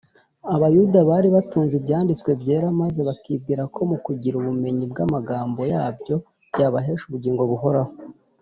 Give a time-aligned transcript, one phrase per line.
[0.55, 6.15] Abayuda bari batunze Ibyanditswe Byera, maze bakibwira ko mu kugira ubumenyi bw’amagambo yabyo
[6.53, 7.93] byabahesheje ubugingo buhoraho